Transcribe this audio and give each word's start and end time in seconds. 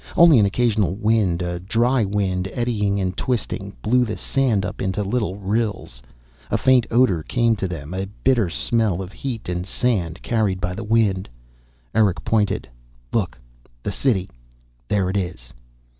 Only 0.17 0.39
an 0.39 0.47
occasional 0.47 0.95
wind, 0.95 1.43
a 1.43 1.59
dry 1.59 2.03
wind 2.03 2.49
eddying 2.53 2.99
and 2.99 3.15
twisting, 3.15 3.71
blew 3.83 4.03
the 4.03 4.17
sand 4.17 4.65
up 4.65 4.81
into 4.81 5.03
little 5.03 5.35
rills. 5.37 6.01
A 6.49 6.57
faint 6.57 6.87
odor 6.89 7.21
came 7.21 7.55
to 7.57 7.67
them, 7.67 7.93
a 7.93 8.07
bitter 8.23 8.49
smell 8.49 9.03
of 9.03 9.13
heat 9.13 9.47
and 9.47 9.63
sand, 9.63 10.23
carried 10.23 10.59
by 10.59 10.73
the 10.73 10.83
wind. 10.83 11.29
Erick 11.93 12.25
pointed. 12.25 12.67
"Look. 13.13 13.37
The 13.83 13.91
City 13.91 14.27
There 14.87 15.07
it 15.07 15.17
is." 15.17 15.53